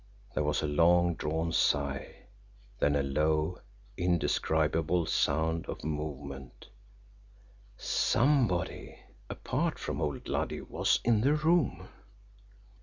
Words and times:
There 0.33 0.43
was 0.43 0.63
a 0.63 0.67
long 0.67 1.13
drawn 1.13 1.51
sigh 1.51 2.21
then 2.79 2.95
a 2.95 3.03
low, 3.03 3.59
indescribable 3.95 5.05
sound 5.05 5.67
of 5.67 5.83
movement. 5.83 6.65
SOMEBODY, 7.77 8.97
APART 9.29 9.77
FROM 9.77 10.01
OLD 10.01 10.27
LUDDY, 10.27 10.61
WAS 10.61 10.99
IN 11.05 11.21
THE 11.21 11.33
ROOM! 11.35 11.87